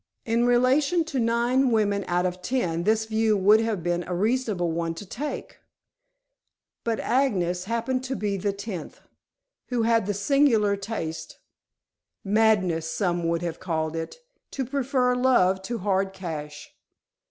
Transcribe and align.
In 0.25 0.45
relation 0.47 1.03
to 1.03 1.19
nine 1.19 1.69
women 1.69 2.03
out 2.07 2.25
of 2.25 2.41
ten, 2.41 2.85
this 2.85 3.05
view 3.05 3.37
would 3.37 3.59
have 3.59 3.83
been 3.83 4.03
a 4.07 4.15
reasonable 4.15 4.71
one 4.71 4.95
to 4.95 5.05
take, 5.05 5.59
but 6.83 6.99
Agnes 6.99 7.65
happened 7.65 8.03
to 8.05 8.15
be 8.15 8.35
the 8.35 8.51
tenth, 8.51 9.01
who 9.67 9.83
had 9.83 10.07
the 10.07 10.15
singular 10.15 10.75
taste 10.75 11.37
madness 12.23 12.89
some 12.91 13.27
would 13.27 13.43
have 13.43 13.59
called 13.59 13.95
it 13.95 14.17
to 14.49 14.65
prefer 14.65 15.13
love 15.13 15.61
to 15.61 15.77
hard 15.77 16.13
cash. 16.13 16.73